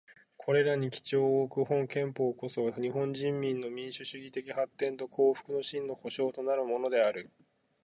[0.35, 7.29] これらに基調をおく本憲法こそ、日本人民の民主主義的発展と幸福の真の保障となるものである。